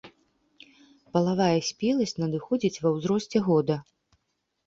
[1.17, 3.75] Палавая спеласць надыходзіць ва ўзросце года.